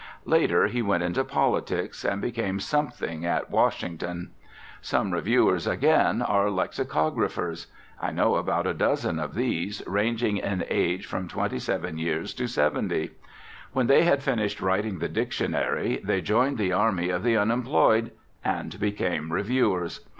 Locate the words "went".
0.81-1.03